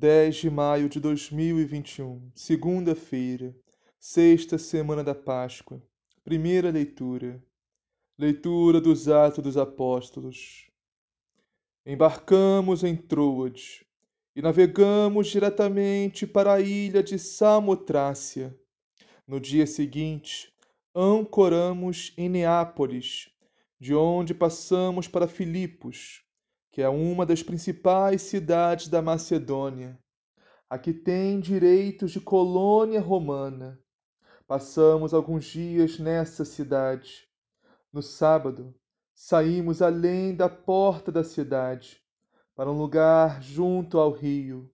10 0.00 0.36
de 0.36 0.48
maio 0.48 0.88
de 0.88 0.98
2021, 0.98 2.32
segunda-feira, 2.34 3.54
sexta 3.98 4.56
semana 4.56 5.04
da 5.04 5.14
Páscoa. 5.14 5.82
Primeira 6.24 6.70
leitura. 6.70 7.44
Leitura 8.18 8.80
dos 8.80 9.08
Atos 9.08 9.44
dos 9.44 9.58
Apóstolos. 9.58 10.70
Embarcamos 11.84 12.82
em 12.82 12.96
Troade 12.96 13.86
e 14.34 14.40
navegamos 14.40 15.28
diretamente 15.28 16.26
para 16.26 16.54
a 16.54 16.60
ilha 16.62 17.02
de 17.02 17.18
Samotrácia. 17.18 18.58
No 19.26 19.38
dia 19.38 19.66
seguinte, 19.66 20.50
ancoramos 20.94 22.14
em 22.16 22.30
Neápolis, 22.30 23.28
de 23.78 23.94
onde 23.94 24.32
passamos 24.32 25.06
para 25.06 25.28
Filipos 25.28 26.24
que 26.70 26.82
é 26.82 26.88
uma 26.88 27.26
das 27.26 27.42
principais 27.42 28.22
cidades 28.22 28.88
da 28.88 29.02
Macedônia, 29.02 29.98
a 30.68 30.78
que 30.78 30.92
tem 30.92 31.40
direitos 31.40 32.12
de 32.12 32.20
colônia 32.20 33.00
romana. 33.00 33.78
Passamos 34.46 35.12
alguns 35.12 35.46
dias 35.46 35.98
nessa 35.98 36.44
cidade. 36.44 37.28
No 37.92 38.02
sábado, 38.02 38.72
saímos 39.12 39.82
além 39.82 40.34
da 40.34 40.48
porta 40.48 41.10
da 41.10 41.24
cidade, 41.24 42.00
para 42.54 42.70
um 42.70 42.78
lugar 42.78 43.42
junto 43.42 43.98
ao 43.98 44.12
rio, 44.12 44.70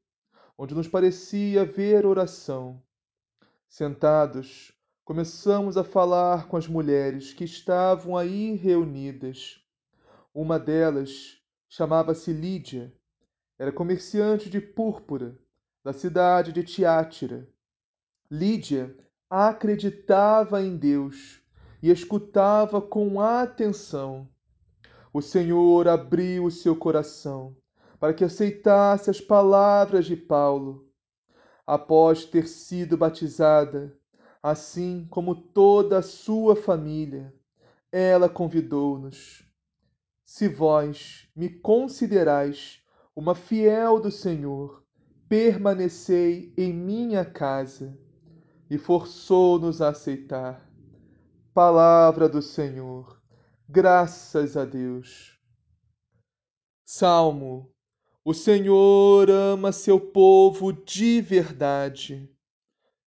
onde 0.59 0.75
nos 0.75 0.89
parecia 0.89 1.65
ver 1.65 2.05
oração. 2.05 2.83
Sentados, 3.69 4.73
começamos 5.05 5.77
a 5.77 5.85
falar 5.85 6.47
com 6.47 6.57
as 6.57 6.69
mulheres 6.69 7.33
que 7.33 7.45
estavam 7.45 8.17
aí 8.17 8.55
reunidas. 8.55 9.61
Uma 10.35 10.59
delas 10.59 11.36
chamava-se 11.69 12.33
Lídia. 12.33 12.93
Era 13.59 13.73
comerciante 13.73 14.51
de 14.51 14.61
púrpura 14.61 15.39
da 15.83 15.93
cidade 15.93 16.53
de 16.53 16.63
Tiátira. 16.63 17.49
Lídia 18.31 18.97
acreditava 19.31 20.63
em 20.63 20.77
Deus 20.77 21.41
e 21.83 21.91
escutava 21.91 22.81
com 22.81 23.21
atenção. 23.21 24.29
O 25.13 25.23
Senhor 25.23 25.89
abriu 25.89 26.45
o 26.45 26.51
seu 26.51 26.77
coração 26.77 27.57
para 27.99 28.13
que 28.13 28.25
aceitasse 28.25 29.09
as 29.09 29.21
palavras 29.21 30.05
de 30.05 30.17
Paulo. 30.17 30.87
Após 31.67 32.25
ter 32.25 32.47
sido 32.47 32.97
batizada, 32.97 33.97
assim 34.43 35.07
como 35.11 35.35
toda 35.35 35.99
a 35.99 36.03
sua 36.03 36.55
família, 36.55 37.35
ela 37.91 38.29
convidou-nos 38.29 39.46
se 40.27 40.49
vós 40.49 41.29
me 41.37 41.49
considerais 41.49 42.83
uma 43.15 43.35
fiel 43.35 44.01
do 44.01 44.11
Senhor, 44.11 44.85
permanecei 45.29 46.53
em 46.59 46.75
minha 46.75 47.25
casa. 47.25 47.97
E 48.69 48.77
forçou-nos 48.77 49.81
a 49.81 49.91
aceitar. 49.91 50.69
Palavra 51.55 52.29
do 52.29 52.43
Senhor, 52.43 53.23
graças 53.69 54.57
a 54.57 54.65
Deus. 54.65 55.39
Salmo: 56.85 57.73
O 58.25 58.35
Senhor 58.35 59.31
ama 59.31 59.71
seu 59.71 60.01
povo 60.01 60.73
de 60.73 61.21
verdade. 61.21 62.29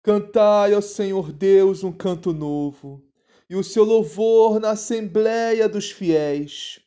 Cantai 0.04 0.72
ao 0.72 0.80
Senhor 0.80 1.32
Deus 1.32 1.82
um 1.82 1.92
canto 1.92 2.32
novo, 2.32 3.04
e 3.48 3.56
o 3.56 3.64
seu 3.64 3.82
louvor 3.82 4.60
na 4.60 4.70
assembléia 4.70 5.68
dos 5.68 5.90
fiéis 5.90 6.80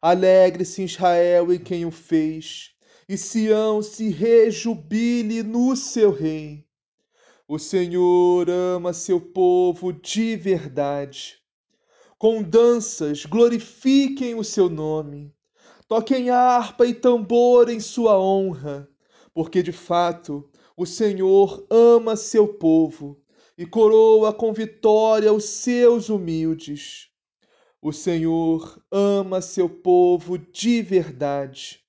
Alegre-se 0.00 0.84
Israel 0.84 1.52
em 1.52 1.58
quem 1.58 1.84
o 1.84 1.90
fez, 1.90 2.72
e 3.08 3.16
Sião 3.16 3.82
se 3.82 4.10
rejubile 4.10 5.42
no 5.42 5.74
seu 5.74 6.12
rei. 6.12 6.64
O 7.48 7.58
Senhor 7.58 8.48
ama 8.48 8.92
seu 8.92 9.20
povo 9.20 9.92
de 9.92 10.36
verdade. 10.36 11.38
Com 12.18 12.42
danças 12.42 13.24
glorifiquem 13.24 14.34
o 14.34 14.44
seu 14.44 14.68
nome. 14.68 15.34
Toquem 15.88 16.30
harpa 16.30 16.86
e 16.86 16.92
tambor 16.92 17.68
em 17.68 17.80
sua 17.80 18.20
honra, 18.20 18.88
porque 19.32 19.62
de 19.62 19.72
fato 19.72 20.48
o 20.76 20.84
Senhor 20.84 21.66
ama 21.70 22.14
seu 22.14 22.46
povo 22.46 23.20
e 23.56 23.66
coroa 23.66 24.32
com 24.32 24.52
vitória 24.52 25.32
os 25.32 25.44
seus 25.44 26.08
humildes. 26.08 27.08
O 27.80 27.92
Senhor 27.92 28.82
ama 28.90 29.40
seu 29.40 29.68
povo 29.68 30.36
de 30.36 30.82
verdade. 30.82 31.80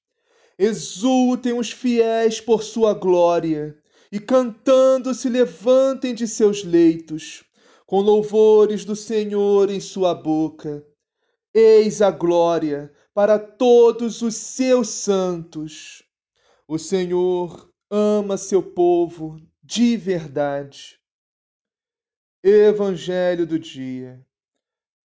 Exultem 0.57 1.53
os 1.57 1.71
fiéis 1.71 2.39
por 2.39 2.61
sua 2.61 2.93
glória, 2.93 3.75
e 4.11 4.19
cantando 4.19 5.13
se 5.13 5.29
levantem 5.29 6.13
de 6.13 6.27
seus 6.27 6.63
leitos, 6.63 7.43
com 7.87 8.01
louvores 8.01 8.85
do 8.85 8.95
Senhor 8.95 9.71
em 9.71 9.79
sua 9.79 10.13
boca. 10.13 10.85
Eis 11.53 12.03
a 12.03 12.11
glória 12.11 12.93
para 13.13 13.39
todos 13.39 14.21
os 14.21 14.35
seus 14.35 14.89
santos. 14.89 16.03
O 16.67 16.77
Senhor 16.77 17.73
ama 17.89 18.37
seu 18.37 18.61
povo 18.61 19.41
de 19.63 19.97
verdade. 19.97 20.99
Evangelho 22.43 23.47
do 23.47 23.57
dia. 23.57 24.23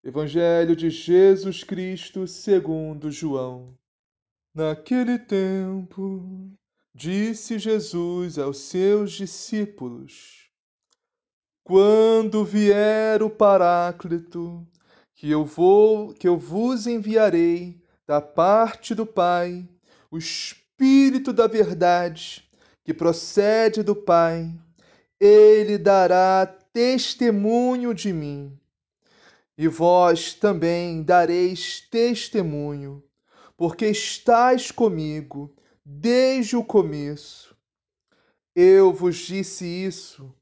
Evangelho 0.07 0.75
de 0.75 0.91
Jesus 0.91 1.63
Cristo 1.63 2.27
segundo 2.27 3.09
João. 3.09 3.75
Naquele 4.53 5.17
tempo, 5.17 6.23
disse 6.93 7.57
Jesus 7.57 8.37
aos 8.37 8.59
seus 8.59 9.13
discípulos: 9.13 10.47
Quando 11.63 12.45
vier 12.45 13.23
o 13.23 13.31
Paráclito, 13.31 14.63
que 15.15 15.31
eu 15.31 15.43
vou, 15.43 16.13
que 16.13 16.27
eu 16.27 16.37
vos 16.37 16.85
enviarei 16.85 17.81
da 18.05 18.21
parte 18.21 18.93
do 18.93 19.07
Pai, 19.07 19.67
o 20.11 20.19
Espírito 20.19 21.33
da 21.33 21.47
verdade, 21.47 22.47
que 22.83 22.93
procede 22.93 23.81
do 23.81 23.95
Pai, 23.95 24.53
ele 25.19 25.79
dará 25.79 26.45
testemunho 26.71 27.91
de 27.91 28.13
mim 28.13 28.55
e 29.57 29.67
vós 29.67 30.33
também 30.33 31.03
dareis 31.03 31.81
testemunho, 31.81 33.03
porque 33.55 33.87
estáis 33.87 34.71
comigo 34.71 35.55
desde 35.83 36.55
o 36.55 36.63
começo. 36.63 37.55
Eu 38.55 38.93
vos 38.93 39.17
disse 39.17 39.65
isso 39.65 40.33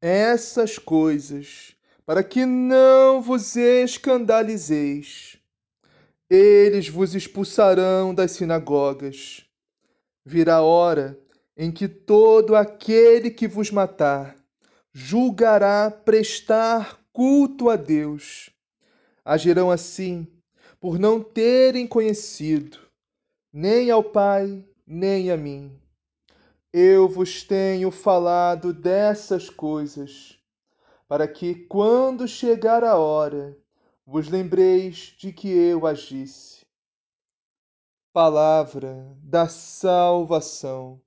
essas 0.00 0.78
coisas, 0.78 1.76
para 2.06 2.24
que 2.24 2.46
não 2.46 3.20
vos 3.20 3.54
escandalizeis. 3.54 5.36
Eles 6.28 6.88
vos 6.88 7.14
expulsarão 7.14 8.14
das 8.14 8.32
sinagogas. 8.32 9.44
Virá 10.24 10.56
a 10.56 10.62
hora 10.62 11.20
em 11.56 11.70
que 11.70 11.88
todo 11.88 12.56
aquele 12.56 13.30
que 13.30 13.46
vos 13.46 13.70
matar 13.70 14.39
julgará 14.92 15.90
prestar 15.90 17.00
culto 17.12 17.68
a 17.68 17.76
Deus. 17.76 18.50
Agirão 19.24 19.70
assim 19.70 20.26
por 20.80 20.98
não 20.98 21.22
terem 21.22 21.86
conhecido 21.86 22.90
nem 23.52 23.90
ao 23.90 24.02
Pai, 24.02 24.64
nem 24.86 25.30
a 25.30 25.36
mim. 25.36 25.76
Eu 26.72 27.08
vos 27.08 27.42
tenho 27.42 27.90
falado 27.90 28.72
dessas 28.72 29.50
coisas, 29.50 30.38
para 31.08 31.26
que, 31.26 31.54
quando 31.66 32.28
chegar 32.28 32.84
a 32.84 32.96
hora, 32.96 33.56
vos 34.06 34.28
lembreis 34.28 35.16
de 35.18 35.32
que 35.32 35.48
eu 35.48 35.84
agisse. 35.84 36.60
Palavra 38.12 39.16
da 39.22 39.48
salvação. 39.48 41.00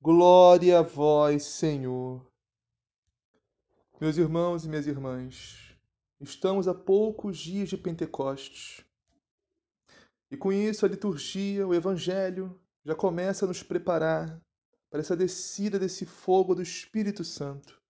Glória 0.00 0.78
a 0.78 0.82
vós, 0.82 1.44
Senhor. 1.44 2.31
Meus 4.02 4.16
irmãos 4.16 4.64
e 4.64 4.68
minhas 4.68 4.88
irmãs, 4.88 5.76
estamos 6.20 6.66
a 6.66 6.74
poucos 6.74 7.38
dias 7.38 7.68
de 7.68 7.76
Pentecostes. 7.76 8.84
E 10.28 10.36
com 10.36 10.52
isso 10.52 10.84
a 10.84 10.88
liturgia, 10.88 11.64
o 11.68 11.72
Evangelho, 11.72 12.60
já 12.84 12.96
começa 12.96 13.44
a 13.44 13.48
nos 13.48 13.62
preparar 13.62 14.42
para 14.90 14.98
essa 14.98 15.16
descida 15.16 15.78
desse 15.78 16.04
fogo 16.04 16.52
do 16.52 16.60
Espírito 16.60 17.22
Santo. 17.22 17.80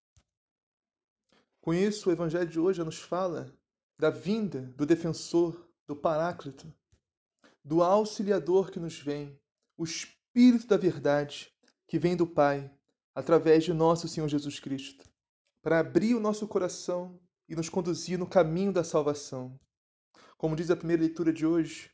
Com 1.63 1.73
isso, 1.73 2.11
o 2.11 2.13
Evangelho 2.13 2.47
de 2.47 2.61
hoje 2.61 2.85
nos 2.85 2.99
fala 2.99 3.51
da 3.99 4.11
vinda 4.11 4.61
do 4.77 4.85
defensor, 4.85 5.67
do 5.87 5.97
Paráclito, 5.97 6.71
do 7.65 7.83
auxiliador 7.83 8.71
que 8.71 8.79
nos 8.79 9.01
vem, 9.01 9.41
o 9.79 9.85
Espírito 9.85 10.67
da 10.67 10.77
Verdade 10.77 11.51
que 11.89 11.99
vem 11.99 12.15
do 12.15 12.27
Pai, 12.27 12.71
através 13.15 13.65
de 13.65 13.73
nosso 13.73 14.07
Senhor 14.07 14.29
Jesus 14.29 14.61
Cristo, 14.61 15.11
para 15.63 15.79
abrir 15.79 16.15
o 16.15 16.21
nosso 16.21 16.49
coração 16.49 17.19
e 17.49 17.55
nos 17.55 17.69
conduzir 17.69 18.19
no 18.19 18.27
caminho 18.27 18.73
da 18.73 18.83
salvação. 18.83 19.59
Como 20.37 20.57
diz 20.57 20.71
a 20.71 20.77
primeira 20.77 21.03
leitura 21.03 21.33
de 21.33 21.47
hoje, 21.47 21.91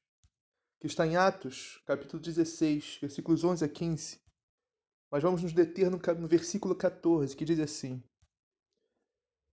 que 0.81 0.87
está 0.87 1.06
em 1.06 1.17
Atos, 1.17 1.82
capítulo 1.87 2.23
16, 2.23 2.99
versículos 3.00 3.44
11 3.44 3.65
a 3.65 3.69
15, 3.69 4.20
mas 5.11 5.23
vamos 5.23 5.43
nos 5.43 5.53
deter 5.53 5.91
no, 5.91 5.99
versículo 6.26 6.75
14, 6.75 7.37
que 7.37 7.44
diz 7.44 7.61
assim: 7.61 8.03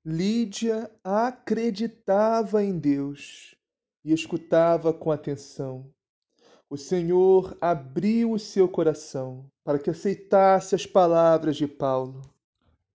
Lídia 0.06 0.90
acreditava 1.04 2.64
em 2.64 2.78
Deus 2.78 3.56
e 4.04 4.14
escutava 4.14 4.94
com 4.94 5.12
atenção. 5.12 5.92
O 6.70 6.78
Senhor 6.78 7.58
abriu 7.60 8.32
o 8.32 8.40
seu 8.40 8.68
coração 8.70 9.50
para 9.64 9.80
que 9.80 9.90
aceitasse 9.90 10.76
as 10.76 10.86
palavras 10.86 11.58
de 11.58 11.68
Paulo. 11.68 12.22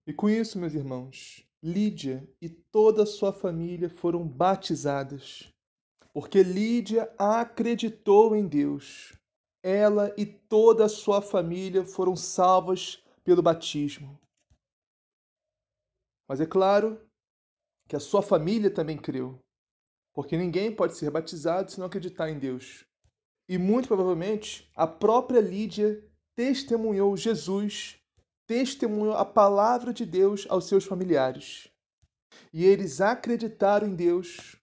E 0.06 0.12
com 0.12 0.28
isso, 0.28 0.58
meus 0.58 0.74
irmãos, 0.74 1.46
Lídia 1.62 2.26
e 2.40 2.48
toda 2.48 3.02
a 3.02 3.06
sua 3.06 3.32
família 3.32 3.90
foram 3.90 4.26
batizadas, 4.26 5.52
porque 6.12 6.42
Lídia 6.42 7.12
acreditou 7.18 8.34
em 8.34 8.46
Deus 8.46 9.12
ela 9.62 10.14
e 10.16 10.24
toda 10.24 10.86
a 10.86 10.88
sua 10.88 11.20
família 11.20 11.84
foram 11.84 12.16
salvas 12.16 13.02
pelo 13.22 13.42
batismo. 13.42 14.18
Mas 16.28 16.40
é 16.40 16.46
claro 16.46 17.00
que 17.88 17.96
a 17.96 18.00
sua 18.00 18.22
família 18.22 18.72
também 18.72 18.96
creu, 18.96 19.38
porque 20.14 20.36
ninguém 20.36 20.74
pode 20.74 20.96
ser 20.96 21.10
batizado 21.10 21.70
se 21.70 21.78
não 21.78 21.86
acreditar 21.86 22.30
em 22.30 22.38
Deus. 22.38 22.84
E 23.48 23.58
muito 23.58 23.88
provavelmente 23.88 24.70
a 24.74 24.86
própria 24.86 25.40
Lídia 25.40 26.02
testemunhou 26.36 27.16
Jesus, 27.16 27.99
testemunhou 28.50 29.14
a 29.14 29.24
palavra 29.24 29.94
de 29.94 30.04
Deus 30.04 30.44
aos 30.48 30.64
seus 30.64 30.84
familiares. 30.84 31.68
E 32.52 32.64
eles 32.64 33.00
acreditaram 33.00 33.86
em 33.86 33.94
Deus, 33.94 34.56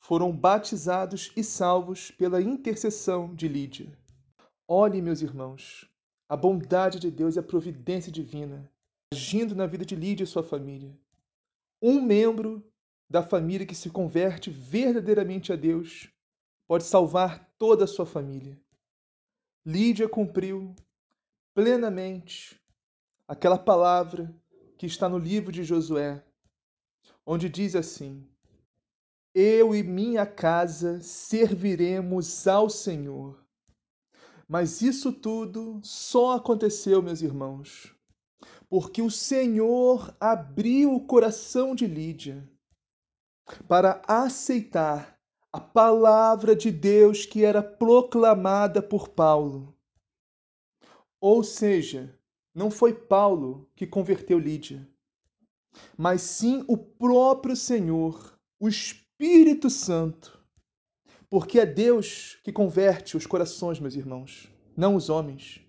foram 0.00 0.36
batizados 0.36 1.30
e 1.36 1.44
salvos 1.44 2.10
pela 2.10 2.42
intercessão 2.42 3.32
de 3.32 3.46
Lídia. 3.46 3.96
Olhe, 4.66 5.00
meus 5.00 5.22
irmãos, 5.22 5.88
a 6.28 6.36
bondade 6.36 6.98
de 6.98 7.08
Deus 7.08 7.36
e 7.36 7.38
a 7.38 7.44
providência 7.44 8.10
divina 8.10 8.68
agindo 9.14 9.54
na 9.54 9.68
vida 9.68 9.84
de 9.84 9.94
Lídia 9.94 10.24
e 10.24 10.26
sua 10.26 10.42
família. 10.42 10.92
Um 11.80 12.02
membro 12.02 12.60
da 13.08 13.22
família 13.22 13.64
que 13.64 13.76
se 13.76 13.88
converte 13.88 14.50
verdadeiramente 14.50 15.52
a 15.52 15.56
Deus 15.56 16.10
pode 16.66 16.82
salvar 16.82 17.48
toda 17.56 17.84
a 17.84 17.86
sua 17.86 18.04
família. 18.04 18.60
Lídia 19.64 20.08
cumpriu 20.08 20.74
plenamente 21.54 22.60
aquela 23.28 23.58
palavra 23.58 24.34
que 24.78 24.86
está 24.86 25.08
no 25.08 25.18
livro 25.18 25.50
de 25.50 25.64
Josué, 25.64 26.24
onde 27.24 27.48
diz 27.48 27.74
assim: 27.74 28.28
Eu 29.34 29.74
e 29.74 29.82
minha 29.82 30.26
casa 30.26 31.00
serviremos 31.00 32.46
ao 32.46 32.70
Senhor. 32.70 33.44
Mas 34.48 34.80
isso 34.80 35.12
tudo 35.12 35.80
só 35.82 36.36
aconteceu, 36.36 37.02
meus 37.02 37.20
irmãos, 37.20 37.92
porque 38.68 39.02
o 39.02 39.10
Senhor 39.10 40.14
abriu 40.20 40.94
o 40.94 41.04
coração 41.04 41.74
de 41.74 41.86
Lídia 41.86 42.48
para 43.66 44.02
aceitar 44.06 45.18
a 45.52 45.60
palavra 45.60 46.54
de 46.54 46.70
Deus 46.70 47.26
que 47.26 47.44
era 47.44 47.62
proclamada 47.62 48.80
por 48.80 49.08
Paulo. 49.08 49.76
Ou 51.20 51.42
seja, 51.42 52.16
não 52.56 52.72
foi 52.72 52.92
Paulo 52.92 53.70
que 53.76 53.86
converteu 53.86 54.38
Lídia, 54.38 54.88
mas 55.96 56.22
sim 56.22 56.64
o 56.66 56.76
próprio 56.76 57.54
Senhor, 57.54 58.36
o 58.58 58.66
Espírito 58.66 59.70
Santo 59.70 60.36
porque 61.28 61.58
é 61.58 61.66
Deus 61.66 62.38
que 62.44 62.52
converte 62.52 63.16
os 63.16 63.26
corações, 63.26 63.80
meus 63.80 63.94
irmãos, 63.94 64.48
não 64.76 64.94
os 64.94 65.10
homens. 65.10 65.60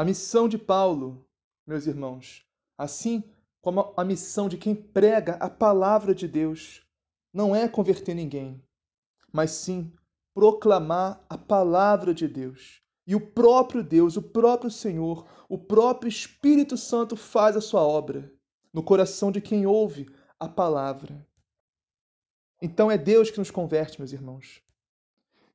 A 0.00 0.04
missão 0.04 0.48
de 0.48 0.56
Paulo, 0.56 1.26
meus 1.66 1.86
irmãos, 1.86 2.44
assim 2.76 3.22
como 3.60 3.92
a 3.96 4.04
missão 4.04 4.48
de 4.48 4.56
quem 4.56 4.74
prega 4.74 5.34
a 5.34 5.50
palavra 5.50 6.14
de 6.14 6.26
Deus, 6.26 6.82
não 7.32 7.54
é 7.54 7.68
converter 7.68 8.14
ninguém, 8.14 8.62
mas 9.32 9.50
sim 9.50 9.92
proclamar 10.34 11.24
a 11.28 11.36
palavra 11.36 12.14
de 12.14 12.26
Deus. 12.26 12.82
E 13.08 13.14
o 13.14 13.20
próprio 13.20 13.82
Deus, 13.82 14.18
o 14.18 14.22
próprio 14.22 14.70
Senhor, 14.70 15.26
o 15.48 15.56
próprio 15.56 16.10
Espírito 16.10 16.76
Santo 16.76 17.16
faz 17.16 17.56
a 17.56 17.60
sua 17.62 17.80
obra 17.80 18.30
no 18.70 18.82
coração 18.82 19.32
de 19.32 19.40
quem 19.40 19.64
ouve 19.64 20.14
a 20.38 20.46
palavra. 20.46 21.26
Então 22.60 22.90
é 22.90 22.98
Deus 22.98 23.30
que 23.30 23.38
nos 23.38 23.50
converte, 23.50 23.98
meus 23.98 24.12
irmãos. 24.12 24.62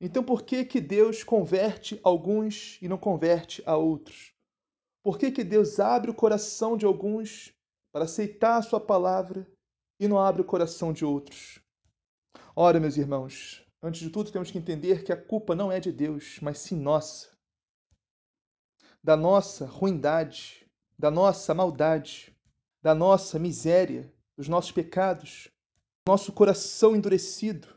Então 0.02 0.24
por 0.24 0.42
que 0.42 0.66
que 0.66 0.82
Deus 0.82 1.24
converte 1.24 2.00
alguns 2.02 2.80
e 2.82 2.88
não 2.88 2.98
converte 2.98 3.62
a 3.68 3.78
outros? 3.78 4.34
Por 5.04 5.20
que 5.20 5.30
que 5.30 5.44
Deus 5.44 5.80
abre 5.80 6.10
o 6.10 6.16
coração 6.16 6.76
de 6.76 6.88
alguns 6.88 7.54
para 7.92 8.06
aceitar 8.06 8.58
a 8.58 8.64
sua 8.64 8.80
palavra 8.80 9.48
e 10.00 10.08
não 10.08 10.18
abre 10.18 10.42
o 10.42 10.46
coração 10.46 10.92
de 10.92 11.06
outros? 11.06 11.60
Ora, 12.56 12.80
meus 12.80 12.98
irmãos, 12.98 13.64
antes 13.80 14.02
de 14.02 14.10
tudo 14.10 14.32
temos 14.32 14.50
que 14.50 14.58
entender 14.58 15.04
que 15.04 15.14
a 15.14 15.18
culpa 15.18 15.54
não 15.54 15.72
é 15.72 15.80
de 15.80 15.92
Deus, 15.92 16.40
mas 16.42 16.58
sim 16.58 16.76
nossa. 16.76 17.33
Da 19.04 19.18
nossa 19.18 19.66
ruindade, 19.66 20.66
da 20.98 21.12
nossa 21.12 21.54
maldade, 21.54 22.34
da 22.82 22.96
nossa 22.96 23.38
miséria, 23.38 24.12
dos 24.38 24.48
nossos 24.48 24.72
pecados, 24.72 25.50
nosso 26.08 26.32
coração 26.32 26.96
endurecido, 26.96 27.68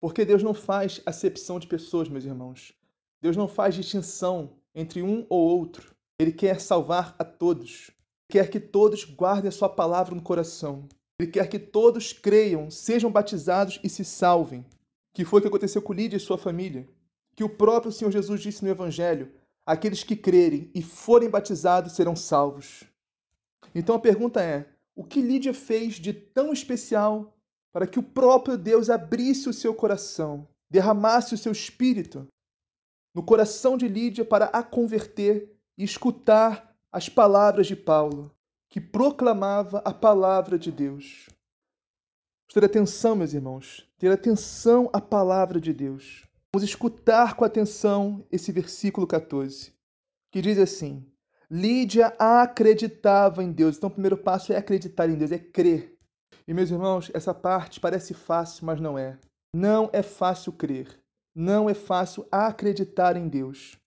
porque 0.00 0.24
Deus 0.24 0.42
não 0.42 0.54
faz 0.54 1.00
acepção 1.06 1.58
de 1.58 1.66
pessoas, 1.66 2.08
meus 2.08 2.24
irmãos. 2.24 2.72
Deus 3.20 3.36
não 3.36 3.48
faz 3.48 3.74
distinção 3.74 4.52
entre 4.74 5.02
um 5.02 5.26
ou 5.28 5.40
outro. 5.40 5.94
Ele 6.18 6.32
quer 6.32 6.60
salvar 6.60 7.16
a 7.18 7.24
todos. 7.24 7.90
Quer 8.28 8.50
que 8.50 8.60
todos 8.60 9.04
guardem 9.04 9.48
a 9.48 9.52
sua 9.52 9.68
palavra 9.68 10.14
no 10.14 10.22
coração. 10.22 10.86
Ele 11.18 11.30
quer 11.30 11.48
que 11.48 11.58
todos 11.58 12.12
creiam, 12.12 12.70
sejam 12.70 13.10
batizados 13.10 13.80
e 13.82 13.88
se 13.88 14.04
salvem. 14.04 14.64
Que 15.14 15.24
foi 15.24 15.38
o 15.38 15.42
que 15.42 15.48
aconteceu 15.48 15.80
com 15.80 15.92
Lídia 15.92 16.18
e 16.18 16.20
sua 16.20 16.36
família. 16.36 16.86
Que 17.34 17.42
o 17.42 17.48
próprio 17.48 17.90
Senhor 17.90 18.10
Jesus 18.10 18.40
disse 18.40 18.62
no 18.62 18.70
Evangelho: 18.70 19.32
aqueles 19.66 20.04
que 20.04 20.14
crerem 20.14 20.70
e 20.72 20.80
forem 20.80 21.28
batizados 21.28 21.92
serão 21.92 22.14
salvos. 22.14 22.84
Então 23.74 23.96
a 23.96 24.00
pergunta 24.00 24.40
é: 24.40 24.66
o 24.94 25.04
que 25.04 25.20
Lídia 25.20 25.52
fez 25.52 25.96
de 25.96 26.12
tão 26.12 26.52
especial 26.52 27.36
para 27.72 27.86
que 27.86 27.98
o 27.98 28.02
próprio 28.02 28.56
Deus 28.56 28.88
abrisse 28.88 29.48
o 29.48 29.52
seu 29.52 29.74
coração, 29.74 30.48
derramasse 30.70 31.34
o 31.34 31.38
seu 31.38 31.52
espírito 31.52 32.26
no 33.12 33.22
coração 33.22 33.76
de 33.76 33.88
Lídia 33.88 34.24
para 34.24 34.46
a 34.46 34.62
converter 34.62 35.54
e 35.76 35.84
escutar 35.84 36.74
as 36.92 37.08
palavras 37.08 37.66
de 37.66 37.74
Paulo. 37.76 38.32
que 38.68 38.80
proclamava 38.80 39.78
a 39.84 39.94
palavra 39.94 40.58
de 40.58 40.70
Deus. 40.70 41.28
Ter 42.52 42.64
atenção, 42.64 43.16
meus 43.16 43.32
irmãos, 43.32 43.88
ter 43.98 44.10
atenção 44.10 44.90
à 44.92 45.00
palavra 45.00 45.60
de 45.60 45.72
Deus. 45.72 46.26
Vamos 46.56 46.70
escutar 46.70 47.36
com 47.36 47.44
atenção 47.44 48.26
esse 48.32 48.50
versículo 48.50 49.06
14, 49.06 49.74
que 50.32 50.40
diz 50.40 50.56
assim: 50.56 51.06
Lídia 51.50 52.16
acreditava 52.18 53.44
em 53.44 53.52
Deus. 53.52 53.76
Então, 53.76 53.90
o 53.90 53.92
primeiro 53.92 54.16
passo 54.16 54.54
é 54.54 54.56
acreditar 54.56 55.06
em 55.10 55.16
Deus, 55.16 55.32
é 55.32 55.38
crer. 55.38 55.98
E, 56.48 56.54
meus 56.54 56.70
irmãos, 56.70 57.10
essa 57.12 57.34
parte 57.34 57.78
parece 57.78 58.14
fácil, 58.14 58.64
mas 58.64 58.80
não 58.80 58.98
é. 58.98 59.18
Não 59.52 59.90
é 59.92 60.02
fácil 60.02 60.50
crer. 60.50 60.98
Não 61.34 61.68
é 61.68 61.74
fácil 61.74 62.26
acreditar 62.32 63.18
em 63.18 63.28
Deus. 63.28 63.78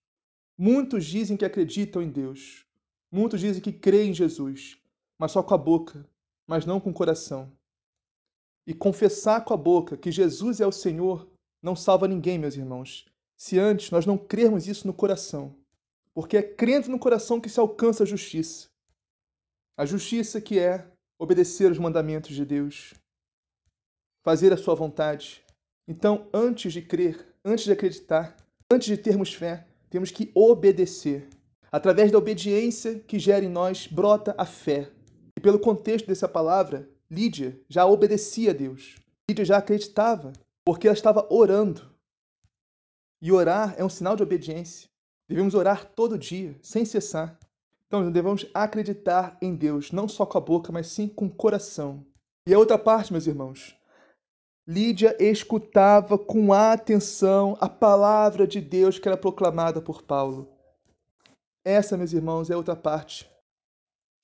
Muitos 0.55 1.05
dizem 1.05 1.35
que 1.35 1.45
acreditam 1.45 2.03
em 2.03 2.11
Deus. 2.11 2.67
Muitos 3.11 3.39
dizem 3.39 3.63
que 3.63 3.73
creem 3.73 4.11
em 4.11 4.13
Jesus, 4.13 4.77
mas 5.17 5.31
só 5.31 5.41
com 5.41 5.55
a 5.55 5.57
boca, 5.57 6.07
mas 6.47 6.67
não 6.67 6.79
com 6.79 6.91
o 6.91 6.93
coração. 6.93 7.51
E 8.67 8.75
confessar 8.75 9.43
com 9.43 9.55
a 9.55 9.57
boca 9.57 9.97
que 9.97 10.11
Jesus 10.11 10.61
é 10.61 10.67
o 10.67 10.71
Senhor 10.71 11.27
não 11.61 11.75
salva 11.75 12.07
ninguém, 12.07 12.37
meus 12.37 12.55
irmãos, 12.55 13.05
se 13.37 13.59
antes 13.59 13.91
nós 13.91 14.05
não 14.05 14.17
crermos 14.17 14.67
isso 14.67 14.87
no 14.87 14.93
coração. 14.93 15.55
Porque 16.13 16.37
é 16.37 16.41
crendo 16.41 16.89
no 16.89 16.99
coração 16.99 17.39
que 17.39 17.49
se 17.49 17.59
alcança 17.59 18.03
a 18.03 18.05
justiça. 18.05 18.67
A 19.77 19.85
justiça 19.85 20.41
que 20.41 20.59
é 20.59 20.85
obedecer 21.17 21.71
os 21.71 21.77
mandamentos 21.77 22.35
de 22.35 22.45
Deus, 22.45 22.93
fazer 24.23 24.51
a 24.53 24.57
sua 24.57 24.75
vontade. 24.75 25.43
Então, 25.87 26.27
antes 26.33 26.73
de 26.73 26.81
crer, 26.81 27.25
antes 27.43 27.65
de 27.65 27.71
acreditar, 27.71 28.35
antes 28.71 28.87
de 28.87 28.97
termos 28.97 29.33
fé, 29.33 29.65
temos 29.89 30.11
que 30.11 30.31
obedecer. 30.33 31.27
Através 31.71 32.11
da 32.11 32.17
obediência 32.17 32.99
que 32.99 33.19
gera 33.19 33.45
em 33.45 33.49
nós, 33.49 33.87
brota 33.87 34.33
a 34.37 34.45
fé. 34.45 34.91
E 35.37 35.41
pelo 35.41 35.59
contexto 35.59 36.07
dessa 36.07 36.27
palavra, 36.27 36.89
Lídia 37.09 37.59
já 37.67 37.85
obedecia 37.85 38.51
a 38.51 38.53
Deus. 38.53 38.95
Lídia 39.29 39.45
já 39.45 39.57
acreditava, 39.57 40.33
porque 40.65 40.87
ela 40.87 40.95
estava 40.95 41.27
orando. 41.31 41.93
E 43.21 43.31
orar 43.31 43.75
é 43.77 43.83
um 43.83 43.89
sinal 43.89 44.15
de 44.15 44.23
obediência. 44.23 44.89
Devemos 45.27 45.53
orar 45.53 45.85
todo 45.85 46.17
dia, 46.17 46.57
sem 46.61 46.85
cessar. 46.85 47.37
Então, 47.87 48.11
devemos 48.11 48.45
acreditar 48.53 49.37
em 49.41 49.55
Deus, 49.55 49.91
não 49.91 50.07
só 50.07 50.25
com 50.25 50.37
a 50.37 50.41
boca, 50.41 50.71
mas 50.71 50.87
sim 50.87 51.07
com 51.07 51.25
o 51.25 51.33
coração. 51.33 52.05
E 52.47 52.53
a 52.53 52.59
outra 52.59 52.77
parte, 52.77 53.11
meus 53.11 53.27
irmãos, 53.27 53.75
Lídia 54.67 55.17
escutava 55.19 56.17
com 56.17 56.53
atenção 56.53 57.57
a 57.59 57.67
palavra 57.67 58.45
de 58.45 58.61
Deus 58.61 58.99
que 58.99 59.07
era 59.07 59.17
proclamada 59.17 59.81
por 59.81 60.03
Paulo. 60.03 60.47
Essa, 61.65 61.97
meus 61.97 62.13
irmãos, 62.13 62.49
é 62.49 62.55
outra 62.55 62.75
parte 62.75 63.29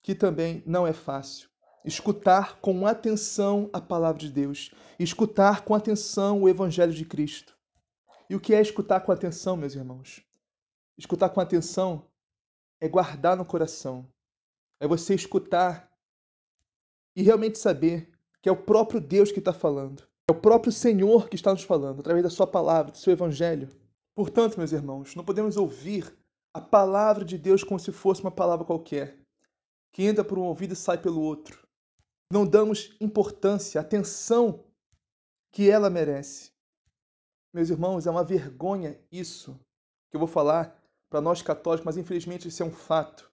que 0.04 0.14
também 0.14 0.62
não 0.68 0.86
é 0.86 0.94
fácil 0.94 1.50
escutar 1.86 2.60
com 2.60 2.88
atenção 2.88 3.70
a 3.72 3.80
palavra 3.80 4.20
de 4.20 4.32
Deus, 4.32 4.72
escutar 4.98 5.64
com 5.64 5.76
atenção 5.76 6.42
o 6.42 6.50
Evangelho 6.50 6.92
de 6.92 7.06
Cristo. 7.06 7.56
E 8.28 8.36
o 8.36 8.40
que 8.40 8.56
é 8.56 8.62
escutar 8.62 9.02
com 9.02 9.12
atenção, 9.12 9.56
meus 9.56 9.76
irmãos? 9.76 10.26
Escutar 10.98 11.30
com 11.30 11.40
atenção 11.40 12.08
é 12.82 12.90
guardar 12.90 13.38
no 13.38 13.46
coração, 13.46 14.10
é 14.80 14.88
você 14.88 15.14
escutar 15.14 15.92
e 17.16 17.22
realmente 17.22 17.60
saber 17.60 18.12
que 18.42 18.50
é 18.50 18.52
o 18.52 18.64
próprio 18.64 19.00
Deus 19.00 19.32
que 19.32 19.40
está 19.40 19.54
falando, 19.54 20.04
é 20.28 20.32
o 20.32 20.42
próprio 20.42 20.72
Senhor 20.72 21.30
que 21.30 21.36
está 21.36 21.52
nos 21.52 21.64
falando, 21.64 22.00
através 22.00 22.24
da 22.24 22.30
Sua 22.32 22.48
palavra, 22.48 22.92
do 22.92 22.98
seu 22.98 23.14
Evangelho. 23.14 23.70
Portanto, 24.16 24.58
meus 24.58 24.72
irmãos, 24.72 25.16
não 25.16 25.24
podemos 25.24 25.56
ouvir 25.56 26.18
a 26.52 26.62
palavra 26.62 27.24
de 27.24 27.38
Deus 27.38 27.64
como 27.64 27.80
se 27.80 27.92
fosse 27.92 28.22
uma 28.22 28.32
palavra 28.32 28.66
qualquer, 28.66 29.20
que 29.94 30.04
entra 30.04 30.24
por 30.24 30.40
um 30.40 30.44
ouvido 30.44 30.74
e 30.74 30.76
sai 30.76 30.98
pelo 30.98 31.22
outro 31.22 31.65
não 32.32 32.46
damos 32.46 32.96
importância, 33.00 33.80
atenção 33.80 34.64
que 35.52 35.70
ela 35.70 35.90
merece. 35.90 36.52
Meus 37.54 37.70
irmãos, 37.70 38.06
é 38.06 38.12
uma 38.12 38.24
vergonha 38.24 39.00
isso 39.12 39.60
que 40.10 40.16
eu 40.16 40.20
vou 40.20 40.28
falar 40.28 40.78
para 41.10 41.22
nós 41.22 41.42
católicos, 41.42 41.86
mas 41.86 41.98
infelizmente 41.98 42.48
isso 42.48 42.62
é 42.62 42.66
um 42.66 42.72
fato. 42.72 43.32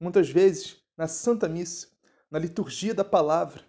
Muitas 0.00 0.28
vezes, 0.28 0.76
na 0.96 1.08
Santa 1.08 1.48
Missa, 1.48 1.88
na 2.30 2.38
liturgia 2.38 2.94
da 2.94 3.04
palavra, 3.04 3.64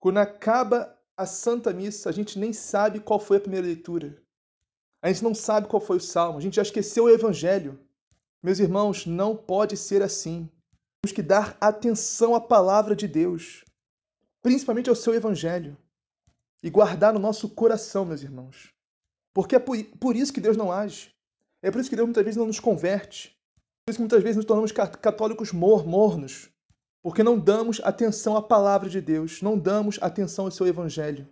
quando 0.00 0.18
acaba 0.18 0.98
a 1.16 1.26
Santa 1.26 1.72
Missa, 1.72 2.08
a 2.08 2.12
gente 2.12 2.38
nem 2.38 2.52
sabe 2.52 3.00
qual 3.00 3.20
foi 3.20 3.36
a 3.36 3.40
primeira 3.40 3.66
leitura. 3.66 4.22
A 5.02 5.12
gente 5.12 5.24
não 5.24 5.34
sabe 5.34 5.68
qual 5.68 5.80
foi 5.80 5.98
o 5.98 6.00
salmo, 6.00 6.38
a 6.38 6.40
gente 6.40 6.56
já 6.56 6.62
esqueceu 6.62 7.04
o 7.04 7.10
evangelho. 7.10 7.78
Meus 8.42 8.58
irmãos, 8.58 9.04
não 9.04 9.36
pode 9.36 9.76
ser 9.76 10.02
assim. 10.02 10.48
Que 11.12 11.22
dar 11.22 11.56
atenção 11.60 12.34
à 12.34 12.40
palavra 12.40 12.96
de 12.96 13.06
Deus, 13.06 13.64
principalmente 14.42 14.88
ao 14.88 14.96
seu 14.96 15.14
evangelho, 15.14 15.76
e 16.62 16.70
guardar 16.70 17.12
no 17.12 17.18
nosso 17.18 17.48
coração, 17.48 18.04
meus 18.04 18.22
irmãos. 18.22 18.72
Porque 19.34 19.56
é 19.56 19.58
por, 19.58 20.16
isso 20.16 20.32
que 20.32 20.40
Deus 20.40 20.56
não 20.56 20.72
age. 20.72 21.12
É 21.62 21.70
por 21.70 21.80
isso 21.80 21.90
que 21.90 21.96
Deus 21.96 22.06
muitas 22.06 22.24
vezes 22.24 22.36
não 22.36 22.46
nos 22.46 22.60
converte. 22.60 23.36
Por 23.84 23.90
isso 23.90 23.98
que 23.98 24.02
muitas 24.02 24.22
vezes 24.22 24.36
nos 24.36 24.46
tornamos 24.46 24.72
católicos 24.72 25.52
mor 25.52 25.86
mornos. 25.86 26.48
Porque 27.02 27.22
não 27.22 27.38
damos 27.38 27.80
atenção 27.84 28.36
à 28.36 28.42
palavra 28.42 28.88
de 28.88 29.00
Deus, 29.00 29.42
não 29.42 29.58
damos 29.58 29.98
atenção 30.00 30.46
ao 30.46 30.50
seu 30.50 30.66
evangelho. 30.66 31.28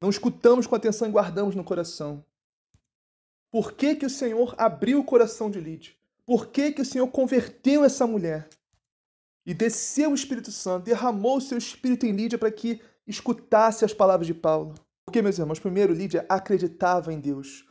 Não 0.00 0.10
escutamos 0.10 0.66
com 0.66 0.74
atenção 0.74 1.06
e 1.06 1.12
guardamos 1.12 1.54
no 1.54 1.62
coração. 1.62 2.24
Por 3.52 3.72
que, 3.72 3.94
que 3.94 4.06
o 4.06 4.10
Senhor 4.10 4.54
abriu 4.58 4.98
o 4.98 5.04
coração 5.04 5.48
de 5.48 5.60
Lídia? 5.60 5.92
Por 6.26 6.48
que, 6.48 6.72
que 6.72 6.82
o 6.82 6.84
Senhor 6.84 7.06
converteu 7.08 7.84
essa 7.84 8.06
mulher? 8.06 8.48
E 9.44 9.52
desceu 9.52 10.12
o 10.12 10.14
Espírito 10.14 10.52
Santo, 10.52 10.84
derramou 10.84 11.38
o 11.38 11.40
seu 11.40 11.58
Espírito 11.58 12.06
em 12.06 12.12
Lídia 12.12 12.38
para 12.38 12.52
que 12.52 12.80
escutasse 13.06 13.84
as 13.84 13.92
palavras 13.92 14.26
de 14.26 14.34
Paulo. 14.34 14.74
Porque, 15.04 15.20
meus 15.20 15.38
irmãos, 15.38 15.58
primeiro, 15.58 15.92
Lídia 15.92 16.24
acreditava 16.28 17.12
em 17.12 17.18
Deus, 17.18 17.66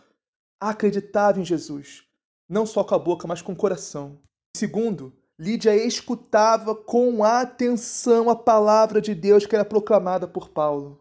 acreditava 0.60 1.40
em 1.40 1.46
Jesus, 1.46 2.04
não 2.50 2.66
só 2.66 2.84
com 2.84 2.94
a 2.94 3.00
boca, 3.00 3.28
mas 3.28 3.42
com 3.42 3.54
o 3.54 3.56
coração. 3.56 4.20
Segundo, 4.56 5.14
Lídia 5.40 5.76
escutava 5.76 6.76
com 6.76 7.24
atenção 7.24 8.30
a 8.30 8.36
palavra 8.36 9.02
de 9.02 9.16
Deus 9.16 9.46
que 9.46 9.56
era 9.56 9.66
proclamada 9.66 10.28
por 10.28 10.50
Paulo. 10.50 11.00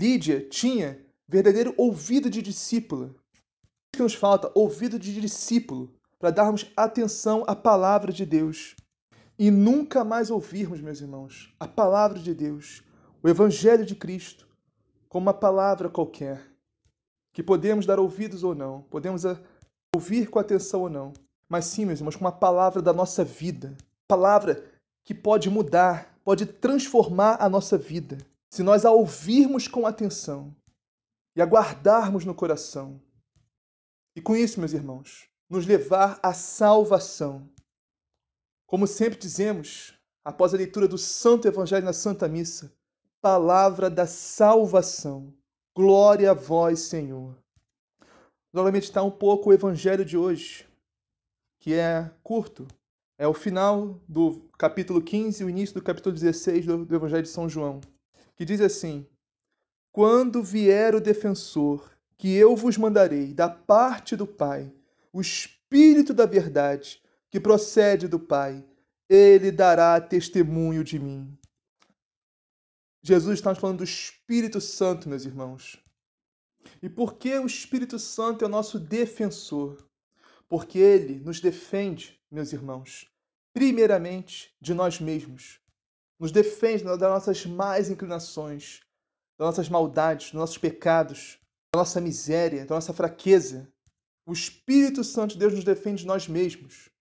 Lídia 0.00 0.48
tinha 0.48 1.04
verdadeiro 1.28 1.74
ouvido 1.76 2.30
de 2.30 2.40
discípula. 2.40 3.06
O 3.06 3.96
que 3.96 4.02
nos 4.02 4.14
falta? 4.14 4.50
Ouvido 4.54 4.98
de 4.98 5.20
discípulo, 5.20 5.92
para 6.18 6.30
darmos 6.30 6.70
atenção 6.76 7.44
à 7.46 7.54
palavra 7.56 8.12
de 8.12 8.24
Deus 8.24 8.76
e 9.38 9.50
nunca 9.50 10.04
mais 10.04 10.30
ouvirmos, 10.30 10.80
meus 10.80 11.00
irmãos, 11.00 11.54
a 11.58 11.66
palavra 11.66 12.18
de 12.18 12.34
Deus, 12.34 12.82
o 13.22 13.28
Evangelho 13.28 13.84
de 13.84 13.94
Cristo, 13.94 14.48
como 15.08 15.26
uma 15.26 15.34
palavra 15.34 15.88
qualquer, 15.88 16.50
que 17.32 17.42
podemos 17.42 17.86
dar 17.86 17.98
ouvidos 17.98 18.44
ou 18.44 18.54
não, 18.54 18.82
podemos 18.82 19.24
ouvir 19.94 20.28
com 20.28 20.38
atenção 20.38 20.82
ou 20.82 20.90
não, 20.90 21.12
mas 21.48 21.64
sim, 21.66 21.84
meus 21.84 22.00
irmãos, 22.00 22.16
com 22.16 22.24
uma 22.24 22.32
palavra 22.32 22.82
da 22.82 22.92
nossa 22.92 23.24
vida, 23.24 23.76
palavra 24.06 24.64
que 25.04 25.14
pode 25.14 25.50
mudar, 25.50 26.18
pode 26.24 26.46
transformar 26.46 27.36
a 27.40 27.48
nossa 27.48 27.76
vida, 27.76 28.18
se 28.50 28.62
nós 28.62 28.84
a 28.84 28.90
ouvirmos 28.90 29.66
com 29.66 29.86
atenção 29.86 30.54
e 31.34 31.40
aguardarmos 31.40 32.24
no 32.24 32.34
coração. 32.34 33.00
E 34.14 34.20
com 34.20 34.36
isso, 34.36 34.60
meus 34.60 34.72
irmãos, 34.72 35.28
nos 35.48 35.66
levar 35.66 36.20
à 36.22 36.34
salvação 36.34 37.48
como 38.72 38.86
sempre 38.86 39.18
dizemos, 39.18 39.92
após 40.24 40.54
a 40.54 40.56
leitura 40.56 40.88
do 40.88 40.96
Santo 40.96 41.46
Evangelho 41.46 41.84
na 41.84 41.92
Santa 41.92 42.26
Missa, 42.26 42.72
palavra 43.20 43.90
da 43.90 44.06
salvação. 44.06 45.30
Glória 45.76 46.30
a 46.30 46.34
vós, 46.34 46.80
Senhor. 46.80 47.36
Vamos 48.50 48.72
meditar 48.72 49.04
um 49.04 49.10
pouco 49.10 49.50
o 49.50 49.52
Evangelho 49.52 50.06
de 50.06 50.16
hoje, 50.16 50.66
que 51.60 51.74
é 51.74 52.10
curto. 52.22 52.66
É 53.18 53.28
o 53.28 53.34
final 53.34 54.00
do 54.08 54.48
capítulo 54.56 55.02
15 55.02 55.42
e 55.42 55.44
o 55.44 55.50
início 55.50 55.74
do 55.74 55.82
capítulo 55.82 56.14
16 56.14 56.64
do, 56.64 56.86
do 56.86 56.94
Evangelho 56.94 57.24
de 57.24 57.28
São 57.28 57.50
João, 57.50 57.78
que 58.34 58.46
diz 58.46 58.62
assim: 58.62 59.06
Quando 59.92 60.42
vier 60.42 60.94
o 60.94 61.00
defensor, 61.00 61.90
que 62.16 62.34
eu 62.34 62.56
vos 62.56 62.78
mandarei 62.78 63.34
da 63.34 63.50
parte 63.50 64.16
do 64.16 64.26
Pai, 64.26 64.72
o 65.12 65.20
Espírito 65.20 66.14
da 66.14 66.24
Verdade, 66.24 67.01
que 67.32 67.40
procede 67.40 68.06
do 68.06 68.20
Pai, 68.20 68.62
ele 69.08 69.50
dará 69.50 69.98
testemunho 69.98 70.84
de 70.84 70.98
mim. 70.98 71.34
Jesus 73.02 73.38
está 73.38 73.50
nos 73.50 73.58
falando 73.58 73.78
do 73.78 73.84
Espírito 73.84 74.60
Santo, 74.60 75.08
meus 75.08 75.24
irmãos. 75.24 75.82
E 76.82 76.90
por 76.90 77.14
que 77.14 77.38
o 77.38 77.46
Espírito 77.46 77.98
Santo 77.98 78.44
é 78.44 78.46
o 78.46 78.50
nosso 78.50 78.78
defensor? 78.78 79.82
Porque 80.46 80.78
ele 80.78 81.20
nos 81.20 81.40
defende, 81.40 82.20
meus 82.30 82.52
irmãos, 82.52 83.10
primeiramente 83.54 84.54
de 84.60 84.74
nós 84.74 85.00
mesmos. 85.00 85.58
Nos 86.20 86.32
defende 86.32 86.84
das 86.84 87.00
nossas 87.00 87.46
más 87.46 87.88
inclinações, 87.88 88.80
das 89.38 89.46
nossas 89.46 89.70
maldades, 89.70 90.26
dos 90.26 90.34
nossos 90.34 90.58
pecados, 90.58 91.38
da 91.74 91.80
nossa 91.80 91.98
miséria, 91.98 92.66
da 92.66 92.74
nossa 92.74 92.92
fraqueza. 92.92 93.72
O 94.26 94.34
Espírito 94.34 95.02
Santo 95.02 95.32
de 95.32 95.38
Deus 95.38 95.54
nos 95.54 95.64
defende 95.64 96.02
de 96.02 96.06
nós 96.06 96.28
mesmos 96.28 96.92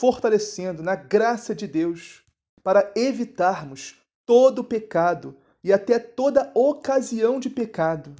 fortalecendo 0.00 0.82
na 0.82 0.96
graça 0.96 1.54
de 1.54 1.66
Deus. 1.66 2.22
para 2.62 2.92
evitarmos 2.94 3.96
todo 4.26 4.62
pecado 4.62 5.34
e 5.64 5.72
até 5.72 5.98
toda 5.98 6.52
ocasião 6.54 7.40
de 7.40 7.48
pecado, 7.48 8.14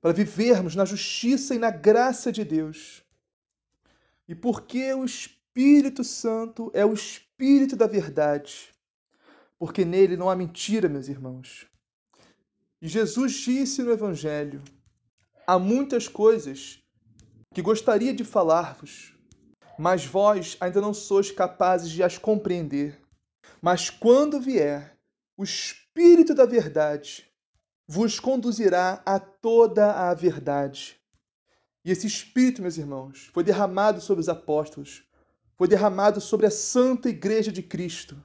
para 0.00 0.10
vivermos 0.10 0.74
na 0.74 0.86
justiça 0.86 1.54
e 1.54 1.58
na 1.58 1.70
graça 1.70 2.32
de 2.32 2.44
Deus. 2.44 3.02
E 4.26 4.34
porque 4.34 4.94
o 4.94 5.04
Espírito 5.04 6.02
Santo 6.02 6.70
é 6.72 6.84
o 6.84 6.94
Espírito 6.94 7.76
da 7.76 7.86
verdade, 7.86 8.70
porque 9.58 9.84
nele 9.84 10.16
não 10.16 10.30
há 10.30 10.34
mentira, 10.34 10.88
meus 10.88 11.08
irmãos. 11.08 11.66
E 12.80 12.88
Jesus 12.88 13.34
disse 13.34 13.82
no 13.82 13.92
Evangelho: 13.92 14.62
há 15.46 15.58
muitas 15.58 16.08
coisas 16.08 16.82
que 17.52 17.60
gostaria 17.60 18.14
de 18.14 18.24
falar-vos, 18.24 19.13
mas 19.78 20.04
vós 20.04 20.56
ainda 20.60 20.80
não 20.80 20.94
sois 20.94 21.30
capazes 21.30 21.90
de 21.90 22.02
as 22.02 22.18
compreender. 22.18 23.00
Mas 23.60 23.90
quando 23.90 24.40
vier 24.40 24.96
o 25.36 25.42
Espírito 25.42 26.34
da 26.34 26.46
Verdade, 26.46 27.28
vos 27.86 28.20
conduzirá 28.20 29.02
a 29.04 29.18
toda 29.18 29.92
a 29.92 30.14
verdade. 30.14 31.00
E 31.84 31.90
esse 31.90 32.06
Espírito, 32.06 32.62
meus 32.62 32.78
irmãos, 32.78 33.30
foi 33.32 33.42
derramado 33.42 34.00
sobre 34.00 34.20
os 34.20 34.28
apóstolos, 34.28 35.04
foi 35.56 35.68
derramado 35.68 36.20
sobre 36.20 36.46
a 36.46 36.50
Santa 36.50 37.08
Igreja 37.08 37.52
de 37.52 37.62
Cristo, 37.62 38.16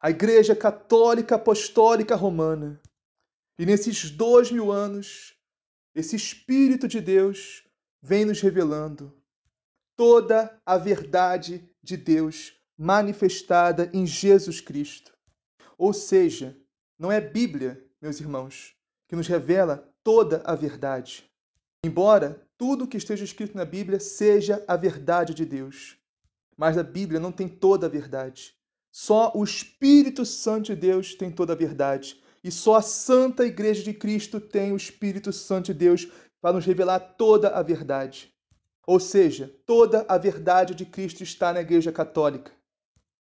a 0.00 0.10
Igreja 0.10 0.54
Católica 0.54 1.36
Apostólica 1.36 2.16
Romana. 2.16 2.80
E 3.58 3.64
nesses 3.64 4.10
dois 4.10 4.50
mil 4.50 4.70
anos, 4.70 5.34
esse 5.94 6.16
Espírito 6.16 6.88
de 6.88 7.00
Deus 7.00 7.64
vem 8.02 8.24
nos 8.24 8.40
revelando 8.40 9.21
toda 10.02 10.60
a 10.66 10.76
verdade 10.76 11.64
de 11.80 11.96
Deus 11.96 12.54
manifestada 12.76 13.88
em 13.94 14.04
Jesus 14.04 14.60
Cristo. 14.60 15.12
Ou 15.78 15.92
seja, 15.92 16.58
não 16.98 17.12
é 17.12 17.20
Bíblia, 17.20 17.80
meus 18.00 18.18
irmãos, 18.18 18.74
que 19.08 19.14
nos 19.14 19.28
revela 19.28 19.88
toda 20.02 20.42
a 20.44 20.56
verdade. 20.56 21.30
Embora 21.84 22.44
tudo 22.58 22.88
que 22.88 22.96
esteja 22.96 23.22
escrito 23.22 23.56
na 23.56 23.64
Bíblia 23.64 24.00
seja 24.00 24.64
a 24.66 24.76
verdade 24.76 25.34
de 25.34 25.44
Deus, 25.44 25.96
mas 26.56 26.76
a 26.76 26.82
Bíblia 26.82 27.20
não 27.20 27.30
tem 27.30 27.46
toda 27.46 27.86
a 27.86 27.88
verdade. 27.88 28.56
Só 28.90 29.30
o 29.36 29.44
Espírito 29.44 30.26
Santo 30.26 30.74
de 30.74 30.80
Deus 30.80 31.14
tem 31.14 31.30
toda 31.30 31.52
a 31.52 31.56
verdade. 31.56 32.20
E 32.42 32.50
só 32.50 32.74
a 32.74 32.82
Santa 32.82 33.46
Igreja 33.46 33.84
de 33.84 33.94
Cristo 33.94 34.40
tem 34.40 34.72
o 34.72 34.76
Espírito 34.76 35.32
Santo 35.32 35.66
de 35.66 35.74
Deus 35.74 36.08
para 36.40 36.54
nos 36.54 36.66
revelar 36.66 36.98
toda 36.98 37.50
a 37.50 37.62
verdade. 37.62 38.31
Ou 38.86 38.98
seja, 38.98 39.54
toda 39.64 40.04
a 40.08 40.18
verdade 40.18 40.74
de 40.74 40.84
Cristo 40.84 41.22
está 41.22 41.52
na 41.52 41.60
Igreja 41.60 41.92
Católica. 41.92 42.52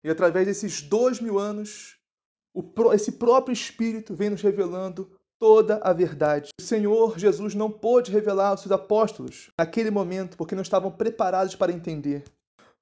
E 0.03 0.09
através 0.09 0.45
desses 0.45 0.81
dois 0.81 1.19
mil 1.19 1.39
anos, 1.39 1.97
esse 2.93 3.13
próprio 3.13 3.53
Espírito 3.53 4.15
vem 4.15 4.29
nos 4.29 4.41
revelando 4.41 5.11
toda 5.39 5.77
a 5.77 5.93
verdade. 5.93 6.49
O 6.59 6.63
Senhor 6.63 7.17
Jesus 7.17 7.53
não 7.53 7.71
pôde 7.71 8.11
revelar 8.11 8.49
aos 8.49 8.61
seus 8.61 8.71
apóstolos 8.71 9.49
naquele 9.57 9.91
momento 9.91 10.37
porque 10.37 10.55
não 10.55 10.61
estavam 10.61 10.91
preparados 10.91 11.55
para 11.55 11.71
entender. 11.71 12.23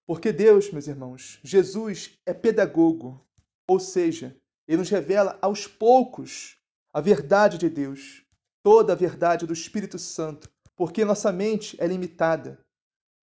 Porque 0.07 0.31
Deus, 0.31 0.71
meus 0.71 0.87
irmãos, 0.87 1.39
Jesus 1.43 2.17
é 2.25 2.33
pedagogo, 2.33 3.19
ou 3.67 3.79
seja, 3.79 4.35
ele 4.67 4.77
nos 4.77 4.89
revela 4.89 5.37
aos 5.41 5.67
poucos 5.67 6.57
a 6.93 7.01
verdade 7.01 7.57
de 7.57 7.69
Deus, 7.69 8.23
toda 8.63 8.93
a 8.93 8.95
verdade 8.95 9.45
do 9.45 9.53
Espírito 9.53 9.97
Santo, 9.97 10.49
porque 10.75 11.03
nossa 11.03 11.31
mente 11.31 11.75
é 11.79 11.87
limitada. 11.87 12.59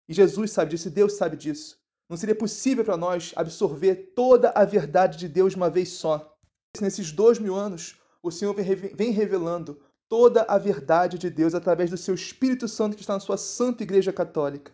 E 0.07 0.13
Jesus 0.13 0.51
sabe 0.51 0.71
disso, 0.71 0.87
e 0.87 0.91
Deus 0.91 1.13
sabe 1.13 1.35
disso. 1.35 1.77
Não 2.09 2.15
seria 2.15 2.35
possível 2.35 2.85
para 2.85 2.95
nós 2.95 3.33
absorver 3.35 4.13
toda 4.15 4.49
a 4.51 4.63
verdade 4.63 5.17
de 5.17 5.27
Deus 5.27 5.51
de 5.51 5.57
uma 5.57 5.69
vez 5.69 5.89
só. 5.89 6.37
Nesses 6.79 7.11
dois 7.11 7.39
mil 7.39 7.55
anos, 7.55 7.99
o 8.23 8.31
Senhor 8.31 8.53
vem 8.53 9.11
revelando 9.11 9.81
toda 10.07 10.43
a 10.43 10.57
verdade 10.57 11.17
de 11.17 11.29
Deus 11.29 11.53
através 11.53 11.89
do 11.89 11.97
seu 11.97 12.15
Espírito 12.15 12.67
Santo 12.67 12.95
que 12.95 13.01
está 13.01 13.13
na 13.13 13.19
sua 13.19 13.37
Santa 13.37 13.83
Igreja 13.83 14.13
Católica. 14.13 14.71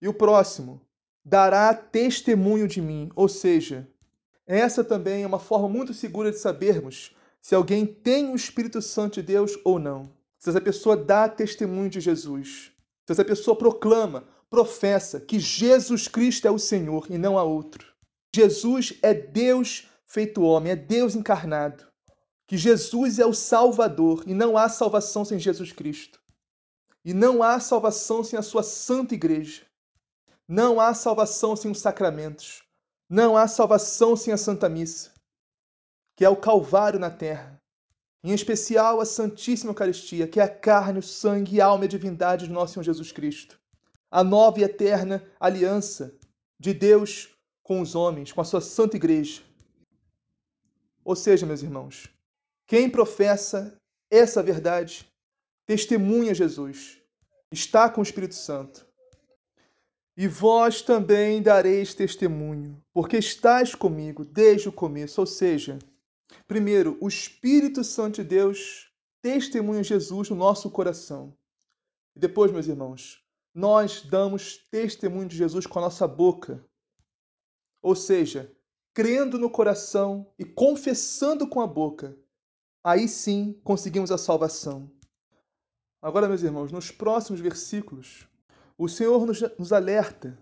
E 0.00 0.06
o 0.06 0.14
próximo, 0.14 0.80
dará 1.24 1.72
testemunho 1.74 2.68
de 2.68 2.80
mim, 2.80 3.10
ou 3.16 3.28
seja, 3.28 3.88
essa 4.46 4.84
também 4.84 5.22
é 5.22 5.26
uma 5.26 5.38
forma 5.38 5.68
muito 5.68 5.94
segura 5.94 6.30
de 6.30 6.38
sabermos 6.38 7.16
se 7.40 7.54
alguém 7.54 7.86
tem 7.86 8.30
o 8.30 8.36
Espírito 8.36 8.80
Santo 8.82 9.14
de 9.14 9.22
Deus 9.22 9.58
ou 9.64 9.78
não. 9.78 10.12
Se 10.38 10.50
essa 10.50 10.60
pessoa 10.60 10.96
dá 10.96 11.28
testemunho 11.28 11.88
de 11.88 12.00
Jesus. 12.00 12.73
Se 13.06 13.12
essa 13.12 13.24
pessoa 13.24 13.56
proclama, 13.56 14.26
professa 14.48 15.20
que 15.20 15.38
Jesus 15.38 16.08
Cristo 16.08 16.46
é 16.46 16.50
o 16.50 16.58
Senhor 16.58 17.06
e 17.10 17.18
não 17.18 17.38
há 17.38 17.42
outro. 17.42 17.92
Jesus 18.34 18.94
é 19.02 19.12
Deus 19.12 19.88
feito 20.06 20.42
homem, 20.42 20.72
é 20.72 20.76
Deus 20.76 21.14
encarnado. 21.14 21.86
Que 22.46 22.56
Jesus 22.56 23.18
é 23.18 23.26
o 23.26 23.34
Salvador 23.34 24.22
e 24.26 24.34
não 24.34 24.56
há 24.56 24.68
salvação 24.68 25.24
sem 25.24 25.38
Jesus 25.38 25.72
Cristo. 25.72 26.20
E 27.04 27.12
não 27.12 27.42
há 27.42 27.58
salvação 27.60 28.22
sem 28.22 28.38
a 28.38 28.42
sua 28.42 28.62
santa 28.62 29.14
igreja. 29.14 29.62
Não 30.46 30.78
há 30.78 30.94
salvação 30.94 31.56
sem 31.56 31.70
os 31.70 31.80
sacramentos. 31.80 32.62
Não 33.08 33.36
há 33.36 33.46
salvação 33.46 34.16
sem 34.16 34.32
a 34.32 34.36
Santa 34.36 34.68
Missa, 34.68 35.12
que 36.16 36.24
é 36.24 36.28
o 36.28 36.36
Calvário 36.36 36.98
na 36.98 37.10
terra. 37.10 37.53
Em 38.24 38.32
especial 38.32 39.00
a 39.00 39.04
Santíssima 39.04 39.70
Eucaristia, 39.70 40.26
que 40.26 40.40
é 40.40 40.42
a 40.42 40.48
carne, 40.48 40.98
o 40.98 41.02
sangue, 41.02 41.60
a 41.60 41.66
alma 41.66 41.84
e 41.84 41.86
a 41.86 41.90
divindade 41.90 42.48
do 42.48 42.54
nosso 42.54 42.72
Senhor 42.72 42.82
Jesus 42.82 43.12
Cristo. 43.12 43.60
A 44.10 44.24
nova 44.24 44.58
e 44.60 44.62
eterna 44.64 45.22
aliança 45.38 46.16
de 46.58 46.72
Deus 46.72 47.36
com 47.62 47.82
os 47.82 47.94
homens, 47.94 48.32
com 48.32 48.40
a 48.40 48.44
sua 48.44 48.62
Santa 48.62 48.96
Igreja. 48.96 49.42
Ou 51.04 51.14
seja, 51.14 51.44
meus 51.44 51.62
irmãos, 51.62 52.08
quem 52.66 52.88
professa 52.88 53.76
essa 54.10 54.42
verdade 54.42 55.06
testemunha 55.66 56.34
Jesus, 56.34 57.00
está 57.50 57.88
com 57.90 58.00
o 58.00 58.04
Espírito 58.04 58.34
Santo. 58.34 58.86
E 60.16 60.28
vós 60.28 60.80
também 60.80 61.42
dareis 61.42 61.92
testemunho, 61.92 62.80
porque 62.92 63.18
estáis 63.18 63.74
comigo 63.74 64.24
desde 64.24 64.68
o 64.68 64.72
começo. 64.72 65.20
Ou 65.20 65.26
seja, 65.26 65.78
primeiro, 66.46 66.98
o 67.00 67.08
Espírito 67.08 67.82
Santo 67.84 68.16
de 68.16 68.24
Deus 68.24 68.90
testemunha 69.22 69.82
Jesus 69.82 70.28
no 70.30 70.36
nosso 70.36 70.70
coração. 70.70 71.36
E 72.14 72.20
depois, 72.20 72.52
meus 72.52 72.66
irmãos, 72.66 73.22
nós 73.54 74.02
damos 74.02 74.58
testemunho 74.70 75.28
de 75.28 75.36
Jesus 75.36 75.66
com 75.66 75.78
a 75.78 75.82
nossa 75.82 76.06
boca. 76.06 76.64
Ou 77.82 77.94
seja, 77.94 78.54
crendo 78.92 79.38
no 79.38 79.50
coração 79.50 80.32
e 80.38 80.44
confessando 80.44 81.48
com 81.48 81.60
a 81.60 81.66
boca. 81.66 82.16
Aí 82.84 83.08
sim 83.08 83.58
conseguimos 83.64 84.12
a 84.12 84.18
salvação. 84.18 84.90
Agora, 86.02 86.28
meus 86.28 86.42
irmãos, 86.42 86.70
nos 86.70 86.90
próximos 86.90 87.40
versículos, 87.40 88.28
o 88.76 88.88
Senhor 88.88 89.24
nos, 89.24 89.40
nos 89.58 89.72
alerta 89.72 90.38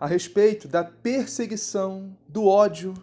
a 0.00 0.06
respeito 0.06 0.66
da 0.66 0.82
perseguição, 0.82 2.16
do 2.26 2.46
ódio 2.46 2.94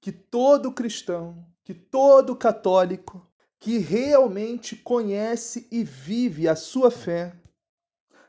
que 0.00 0.12
todo 0.12 0.72
cristão, 0.72 1.44
que 1.68 1.74
todo 1.74 2.34
católico 2.34 3.30
que 3.60 3.76
realmente 3.76 4.74
conhece 4.74 5.68
e 5.70 5.84
vive 5.84 6.48
a 6.48 6.56
sua 6.56 6.90
fé 6.90 7.36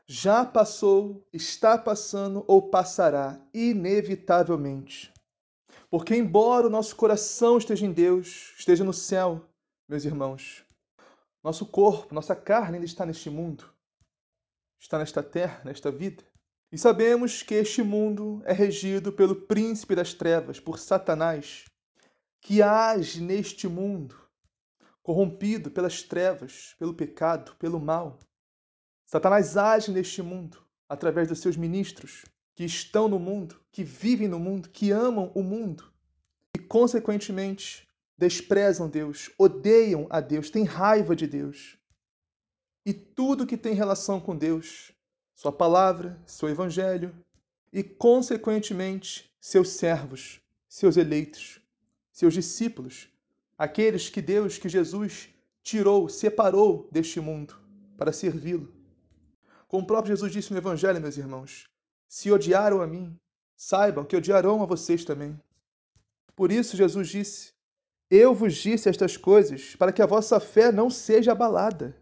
já 0.05 0.43
passou, 0.43 1.25
está 1.31 1.77
passando 1.77 2.43
ou 2.45 2.69
passará 2.69 3.39
inevitavelmente. 3.53 5.13
Porque, 5.89 6.13
embora 6.17 6.67
o 6.67 6.69
nosso 6.69 6.97
coração 6.97 7.57
esteja 7.57 7.85
em 7.85 7.93
Deus, 7.93 8.53
esteja 8.59 8.83
no 8.83 8.91
céu, 8.91 9.47
meus 9.87 10.03
irmãos, 10.03 10.65
nosso 11.41 11.65
corpo, 11.65 12.13
nossa 12.13 12.35
carne 12.35 12.75
ainda 12.75 12.85
está 12.85 13.05
neste 13.05 13.29
mundo 13.29 13.73
está 14.77 14.97
nesta 14.97 15.23
terra, 15.23 15.61
nesta 15.63 15.89
vida. 15.89 16.23
E 16.71 16.77
sabemos 16.77 17.41
que 17.41 17.55
este 17.55 17.81
mundo 17.81 18.41
é 18.43 18.51
regido 18.51 19.13
pelo 19.13 19.35
príncipe 19.35 19.95
das 19.95 20.13
trevas, 20.13 20.59
por 20.59 20.77
Satanás, 20.77 21.65
que 22.41 22.61
age 22.61 23.21
neste 23.21 23.67
mundo, 23.67 24.15
corrompido 25.03 25.71
pelas 25.71 26.03
trevas, 26.03 26.75
pelo 26.77 26.93
pecado, 26.93 27.55
pelo 27.57 27.79
mal. 27.79 28.19
Satanás 29.05 29.57
age 29.57 29.91
neste 29.91 30.21
mundo 30.21 30.63
através 30.87 31.27
dos 31.27 31.39
seus 31.39 31.57
ministros, 31.57 32.25
que 32.55 32.63
estão 32.63 33.07
no 33.07 33.19
mundo, 33.19 33.59
que 33.71 33.83
vivem 33.83 34.27
no 34.27 34.39
mundo, 34.39 34.69
que 34.69 34.91
amam 34.91 35.31
o 35.35 35.41
mundo 35.41 35.91
e, 36.55 36.59
consequentemente, 36.59 37.87
desprezam 38.17 38.89
Deus, 38.89 39.31
odeiam 39.37 40.07
a 40.09 40.19
Deus, 40.19 40.49
têm 40.49 40.63
raiva 40.63 41.15
de 41.15 41.25
Deus 41.25 41.79
e 42.85 42.93
tudo 42.93 43.45
que 43.45 43.57
tem 43.57 43.73
relação 43.73 44.19
com 44.19 44.35
Deus, 44.35 44.91
Sua 45.35 45.51
palavra, 45.51 46.21
seu 46.25 46.49
evangelho 46.49 47.15
e, 47.71 47.81
consequentemente, 47.81 49.31
seus 49.39 49.69
servos, 49.69 50.41
seus 50.67 50.97
eleitos, 50.97 51.58
seus 52.19 52.33
discípulos, 52.33 53.07
aqueles 53.57 54.09
que 54.09 54.21
Deus, 54.21 54.57
que 54.57 54.67
Jesus 54.67 55.29
tirou, 55.63 56.09
separou 56.09 56.89
deste 56.91 57.21
mundo 57.21 57.55
para 57.97 58.11
servi-lo. 58.11 58.69
Como 59.69 59.83
o 59.83 59.87
próprio 59.87 60.13
Jesus 60.13 60.33
disse 60.33 60.51
no 60.51 60.57
Evangelho, 60.57 60.99
meus 60.99 61.15
irmãos, 61.15 61.69
se 62.09 62.29
odiaram 62.29 62.81
a 62.81 62.87
mim, 62.87 63.17
saibam 63.55 64.03
que 64.03 64.17
odiarão 64.17 64.61
a 64.61 64.65
vocês 64.65 65.05
também. 65.05 65.39
Por 66.35 66.51
isso, 66.51 66.75
Jesus 66.75 67.07
disse: 67.07 67.53
Eu 68.11 68.35
vos 68.35 68.53
disse 68.53 68.89
estas 68.89 69.15
coisas 69.15 69.77
para 69.77 69.93
que 69.93 70.01
a 70.01 70.05
vossa 70.05 70.41
fé 70.41 70.73
não 70.73 70.89
seja 70.89 71.31
abalada. 71.31 71.95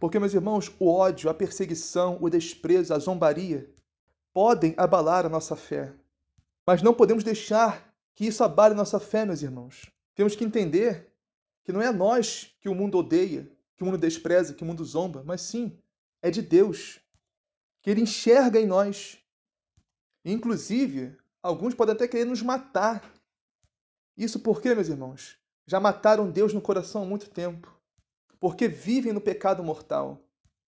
Porque, 0.00 0.18
meus 0.18 0.32
irmãos, 0.32 0.72
o 0.78 0.88
ódio, 0.88 1.28
a 1.28 1.34
perseguição, 1.34 2.16
o 2.22 2.30
desprezo, 2.30 2.94
a 2.94 2.98
zombaria 2.98 3.70
podem 4.32 4.72
abalar 4.78 5.26
a 5.26 5.28
nossa 5.28 5.54
fé. 5.54 5.92
Mas 6.66 6.80
não 6.80 6.94
podemos 6.94 7.22
deixar 7.22 7.87
que 8.18 8.26
isso 8.26 8.42
abale 8.42 8.74
nossa 8.74 8.98
fé, 8.98 9.24
meus 9.24 9.42
irmãos. 9.42 9.88
Temos 10.16 10.34
que 10.34 10.42
entender 10.42 11.14
que 11.62 11.70
não 11.70 11.80
é 11.80 11.92
nós 11.92 12.52
que 12.60 12.68
o 12.68 12.74
mundo 12.74 12.98
odeia, 12.98 13.48
que 13.76 13.84
o 13.84 13.86
mundo 13.86 13.96
despreza, 13.96 14.52
que 14.52 14.64
o 14.64 14.66
mundo 14.66 14.84
zomba, 14.84 15.22
mas 15.24 15.40
sim, 15.40 15.78
é 16.20 16.28
de 16.28 16.42
Deus, 16.42 16.98
que 17.80 17.88
Ele 17.88 18.00
enxerga 18.00 18.58
em 18.58 18.66
nós. 18.66 19.18
Inclusive, 20.24 21.16
alguns 21.40 21.76
podem 21.76 21.94
até 21.94 22.08
querer 22.08 22.24
nos 22.24 22.42
matar. 22.42 23.08
Isso 24.16 24.40
porque, 24.40 24.74
meus 24.74 24.88
irmãos, 24.88 25.38
já 25.64 25.78
mataram 25.78 26.28
Deus 26.28 26.52
no 26.52 26.60
coração 26.60 27.04
há 27.04 27.06
muito 27.06 27.30
tempo. 27.30 27.72
Porque 28.40 28.66
vivem 28.66 29.12
no 29.12 29.20
pecado 29.20 29.62
mortal, 29.62 30.20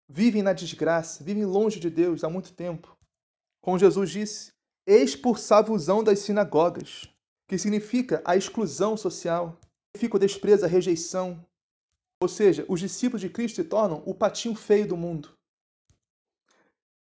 vivem 0.10 0.41
na 0.41 0.51
desgraça, 0.51 1.23
vivem 1.23 1.45
longe 1.45 1.79
de 1.79 1.91
Deus 1.91 2.23
há 2.23 2.29
muito 2.29 2.53
tempo. 2.53 2.97
Como 3.62 3.77
Jesus 3.77 4.10
disse, 4.10 4.51
expulsar-vos-ão 4.88 6.03
das 6.03 6.17
sinagogas, 6.17 7.08
que 7.47 7.58
significa 7.58 8.21
a 8.25 8.36
exclusão 8.36 8.97
social, 8.97 9.60
significa 9.95 10.17
o 10.17 10.19
desprezo, 10.19 10.65
a 10.65 10.67
rejeição. 10.67 11.45
Ou 12.21 12.27
seja, 12.27 12.65
os 12.67 12.79
discípulos 12.79 13.21
de 13.21 13.29
Cristo 13.29 13.58
se 13.58 13.63
tornam 13.63 14.01
o 14.05 14.13
patinho 14.13 14.55
feio 14.55 14.88
do 14.88 14.97
mundo. 14.97 15.36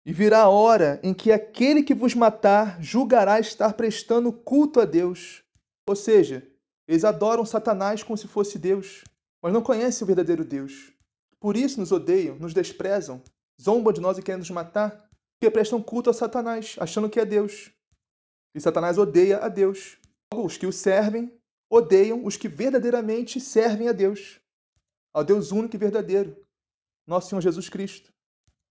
E 0.04 0.12
virá 0.12 0.42
a 0.42 0.48
hora 0.48 0.98
em 1.02 1.12
que 1.12 1.30
aquele 1.30 1.82
que 1.82 1.94
vos 1.94 2.14
matar 2.14 2.82
julgará 2.82 3.38
estar 3.38 3.74
prestando 3.74 4.32
culto 4.32 4.80
a 4.80 4.84
Deus. 4.84 5.42
Ou 5.86 5.94
seja, 5.94 6.46
eles 6.88 7.04
adoram 7.04 7.44
Satanás 7.44 8.02
como 8.02 8.16
se 8.16 8.26
fosse 8.26 8.58
Deus, 8.58 9.04
mas 9.42 9.52
não 9.52 9.62
conhecem 9.62 10.04
o 10.04 10.06
verdadeiro 10.06 10.44
Deus. 10.44 10.92
Por 11.38 11.56
isso 11.56 11.78
nos 11.78 11.92
odeiam, 11.92 12.36
nos 12.36 12.52
desprezam, 12.52 13.22
zombam 13.60 13.92
de 13.92 14.00
nós 14.00 14.18
e 14.18 14.22
querem 14.22 14.38
nos 14.38 14.50
matar, 14.50 15.08
porque 15.38 15.52
prestam 15.52 15.82
culto 15.82 16.10
a 16.10 16.12
Satanás, 16.12 16.76
achando 16.80 17.08
que 17.08 17.20
é 17.20 17.24
Deus. 17.24 17.70
E 18.54 18.60
Satanás 18.60 18.98
odeia 18.98 19.38
a 19.38 19.48
Deus. 19.48 19.99
Os 20.34 20.56
que 20.56 20.66
o 20.66 20.72
servem 20.72 21.32
odeiam 21.68 22.24
os 22.24 22.36
que 22.36 22.48
verdadeiramente 22.48 23.40
servem 23.40 23.88
a 23.88 23.92
Deus, 23.92 24.40
ao 25.12 25.24
Deus 25.24 25.52
único 25.52 25.74
e 25.74 25.78
verdadeiro, 25.78 26.36
nosso 27.06 27.28
Senhor 27.28 27.40
Jesus 27.40 27.68
Cristo. 27.68 28.12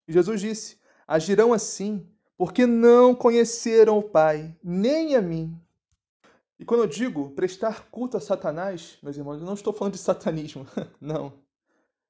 E 0.08 0.12
Jesus 0.12 0.40
disse: 0.40 0.78
Agirão 1.06 1.52
assim 1.52 2.08
porque 2.36 2.66
não 2.66 3.14
conheceram 3.14 3.98
o 3.98 4.02
Pai, 4.02 4.56
nem 4.62 5.14
a 5.14 5.22
mim. 5.22 5.58
E 6.58 6.64
quando 6.64 6.82
eu 6.82 6.86
digo 6.86 7.30
prestar 7.30 7.88
culto 7.88 8.16
a 8.16 8.20
Satanás, 8.20 8.98
meus 9.02 9.16
irmãos, 9.16 9.38
eu 9.38 9.46
não 9.46 9.54
estou 9.54 9.72
falando 9.72 9.94
de 9.94 10.00
satanismo, 10.00 10.66
não. 11.00 11.32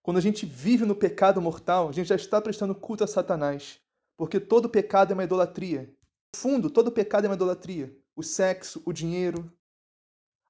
Quando 0.02 0.18
a 0.18 0.20
gente 0.20 0.44
vive 0.44 0.84
no 0.84 0.94
pecado 0.94 1.40
mortal, 1.40 1.88
a 1.88 1.92
gente 1.92 2.08
já 2.08 2.16
está 2.16 2.40
prestando 2.40 2.74
culto 2.74 3.04
a 3.04 3.06
Satanás. 3.06 3.80
Porque 4.16 4.38
todo 4.38 4.68
pecado 4.68 5.10
é 5.10 5.14
uma 5.14 5.24
idolatria. 5.24 5.92
No 6.34 6.40
fundo, 6.40 6.70
todo 6.70 6.92
pecado 6.92 7.24
é 7.24 7.28
uma 7.28 7.34
idolatria. 7.34 7.94
O 8.16 8.22
sexo, 8.22 8.82
o 8.84 8.92
dinheiro, 8.92 9.52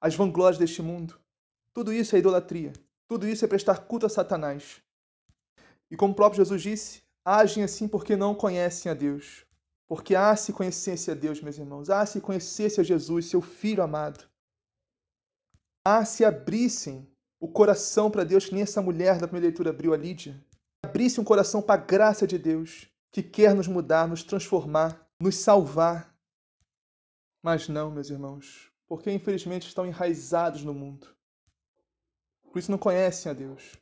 as 0.01 0.15
vanglórias 0.15 0.59
deste 0.59 0.83
mundo. 0.83 1.19
Tudo 1.73 1.93
isso 1.93 2.15
é 2.15 2.19
idolatria. 2.19 2.73
Tudo 3.09 3.27
isso 3.27 3.45
é 3.45 3.49
prestar 3.49 3.87
culto 3.87 4.07
a 4.07 4.09
Satanás. 4.09 4.83
E 5.91 5.97
como 5.97 6.13
o 6.13 6.17
próprio 6.17 6.45
Jesus 6.45 6.63
disse, 6.63 7.03
agem 7.25 7.65
assim 7.65 7.89
porque 7.89 8.17
não 8.17 8.35
conhecem 8.35 8.91
a 8.91 8.95
Deus. 8.95 9.47
Porque 9.87 10.15
há 10.15 10.35
se 10.37 10.53
conhecesse 10.53 11.11
a 11.11 11.15
Deus, 11.15 11.41
meus 11.41 11.59
irmãos, 11.59 11.91
há 11.91 12.05
se 12.07 12.21
conhecesse 12.21 12.81
a 12.81 12.85
Jesus, 12.85 13.27
seu 13.27 13.41
Filho 13.41 13.83
amado. 13.83 14.25
Há 15.87 16.05
se 16.05 16.25
abrissem 16.25 17.07
o 17.39 17.49
coração 17.49 18.11
para 18.11 18.25
Deus, 18.25 18.47
que 18.47 18.55
nem 18.55 18.63
essa 18.63 18.81
mulher 18.81 19.19
da 19.19 19.27
primeira 19.27 19.49
leitura 19.49 19.71
abriu 19.71 19.93
a 19.93 19.97
Lídia. 19.97 20.43
Abrisse 20.83 21.21
um 21.21 21.25
coração 21.25 21.61
para 21.61 21.81
a 21.81 21.85
graça 21.85 22.27
de 22.27 22.39
Deus 22.39 22.89
que 23.13 23.23
quer 23.23 23.55
nos 23.55 23.69
mudar, 23.69 24.09
nos 24.09 24.23
transformar, 24.23 25.07
nos 25.21 25.37
salvar. 25.37 26.14
Mas 27.45 27.69
não, 27.69 27.91
meus 27.91 28.09
irmãos, 28.09 28.73
porque 28.87 29.13
infelizmente 29.13 29.69
estão 29.69 29.85
enraizados 29.85 30.65
no 30.65 30.73
mundo. 30.73 31.09
Por 32.51 32.59
isso 32.59 32.71
não 32.71 32.79
conhecem 32.79 33.29
a 33.29 33.35
Deus. 33.35 33.77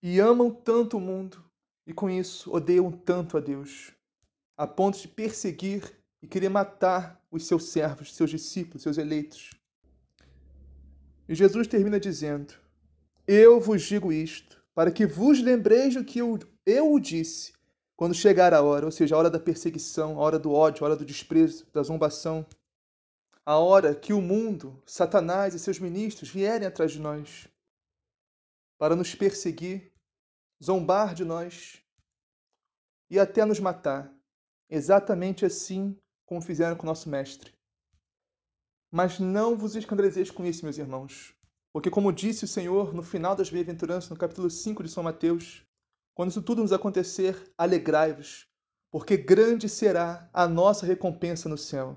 E 0.00 0.20
amam 0.20 0.48
tanto 0.48 0.96
o 0.96 1.00
mundo, 1.00 1.44
e 1.84 1.92
com 1.92 2.08
isso 2.08 2.54
odeiam 2.54 2.88
tanto 2.92 3.36
a 3.36 3.40
Deus, 3.40 3.90
a 4.56 4.64
ponto 4.64 4.96
de 4.96 5.08
perseguir 5.08 5.92
e 6.22 6.28
querer 6.28 6.50
matar 6.50 7.20
os 7.32 7.48
seus 7.48 7.64
servos, 7.64 8.14
seus 8.14 8.30
discípulos, 8.30 8.84
seus 8.84 8.96
eleitos. 8.96 9.50
E 11.28 11.34
Jesus 11.34 11.66
termina 11.66 11.98
dizendo: 11.98 12.54
Eu 13.26 13.60
vos 13.60 13.82
digo 13.82 14.12
isto, 14.12 14.62
para 14.72 14.92
que 14.92 15.04
vos 15.04 15.42
lembreis 15.42 15.94
do 15.94 16.04
que 16.04 16.20
eu, 16.20 16.38
eu 16.64 16.92
o 16.92 17.00
disse 17.00 17.54
quando 17.96 18.14
chegar 18.14 18.54
a 18.54 18.62
hora, 18.62 18.86
ou 18.86 18.92
seja, 18.92 19.16
a 19.16 19.18
hora 19.18 19.28
da 19.28 19.40
perseguição, 19.40 20.12
a 20.16 20.22
hora 20.22 20.38
do 20.38 20.52
ódio, 20.52 20.84
a 20.84 20.90
hora 20.90 20.96
do 20.96 21.04
desprezo, 21.04 21.66
da 21.72 21.82
zombação, 21.82 22.46
a 23.44 23.56
hora 23.58 23.94
que 23.94 24.12
o 24.12 24.20
mundo, 24.20 24.82
Satanás 24.86 25.54
e 25.54 25.58
seus 25.58 25.78
ministros 25.78 26.30
vierem 26.30 26.66
atrás 26.66 26.92
de 26.92 27.00
nós 27.00 27.48
para 28.78 28.96
nos 28.96 29.14
perseguir, 29.14 29.92
zombar 30.62 31.14
de 31.14 31.24
nós 31.24 31.82
e 33.10 33.18
até 33.18 33.44
nos 33.44 33.60
matar, 33.60 34.14
exatamente 34.68 35.44
assim 35.44 35.98
como 36.24 36.40
fizeram 36.40 36.76
com 36.76 36.86
nosso 36.86 37.08
mestre. 37.08 37.52
Mas 38.90 39.18
não 39.18 39.56
vos 39.56 39.76
escandalizeis 39.76 40.30
com 40.30 40.44
isso, 40.44 40.64
meus 40.64 40.78
irmãos, 40.78 41.34
porque, 41.72 41.90
como 41.90 42.12
disse 42.12 42.44
o 42.44 42.48
Senhor 42.48 42.94
no 42.94 43.02
final 43.02 43.36
das 43.36 43.50
Bem-aventuranças, 43.50 44.10
no 44.10 44.16
capítulo 44.16 44.50
5 44.50 44.82
de 44.82 44.88
São 44.88 45.02
Mateus, 45.02 45.64
quando 46.14 46.30
isso 46.30 46.42
tudo 46.42 46.62
nos 46.62 46.72
acontecer, 46.72 47.52
alegrai-vos, 47.56 48.46
porque 48.90 49.16
grande 49.16 49.68
será 49.68 50.28
a 50.32 50.48
nossa 50.48 50.84
recompensa 50.84 51.48
no 51.48 51.56
céu. 51.56 51.96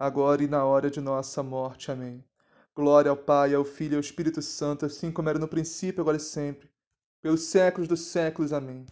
agora 0.00 0.42
e 0.42 0.48
na 0.48 0.64
hora 0.64 0.90
de 0.90 1.00
nossa 1.00 1.42
morte. 1.42 1.92
Amém. 1.92 2.24
Glória 2.74 3.10
ao 3.10 3.16
Pai, 3.16 3.54
ao 3.54 3.64
Filho 3.64 3.92
e 3.92 3.96
ao 3.96 4.00
Espírito 4.00 4.40
Santo, 4.40 4.86
assim 4.86 5.12
como 5.12 5.28
era 5.28 5.38
no 5.38 5.46
princípio, 5.46 6.00
agora 6.00 6.16
e 6.16 6.20
sempre, 6.20 6.70
pelos 7.22 7.42
séculos 7.42 7.86
dos 7.86 8.00
séculos. 8.00 8.52
Amém. 8.52 8.86